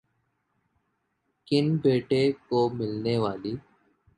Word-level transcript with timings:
کن 1.47 1.65
بیٹے 1.77 2.23
کو 2.47 2.59
ملنے 2.69 3.17
والی 3.17 3.55